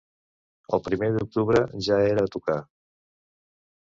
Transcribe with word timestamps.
El 0.77 0.81
primer 0.87 1.09
d’octubre 1.17 1.61
ja 1.89 1.99
era 2.15 2.27
a 2.31 2.35
tocar. 2.37 2.59